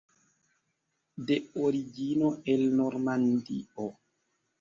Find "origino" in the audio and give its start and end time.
1.65-2.31